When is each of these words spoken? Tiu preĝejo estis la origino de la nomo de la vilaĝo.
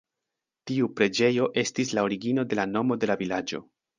Tiu 0.71 0.87
preĝejo 0.99 1.45
estis 1.63 1.93
la 1.99 2.05
origino 2.09 2.47
de 2.53 2.59
la 2.63 2.67
nomo 2.73 3.01
de 3.05 3.13
la 3.15 3.21
vilaĝo. 3.23 3.63